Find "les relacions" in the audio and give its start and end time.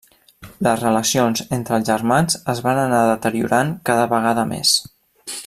0.67-1.43